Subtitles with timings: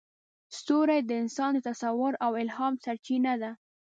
[0.57, 3.51] ستوري د انسان د تصور او الهام سرچینه ده.